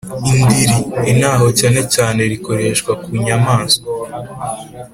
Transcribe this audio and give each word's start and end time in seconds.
indiri: 0.33 0.77
intaho 1.11 1.45
cyanecyane 1.57 2.21
rikoreshwa 2.31 2.91
ku 3.01 3.09
nyamaswa 3.23 3.85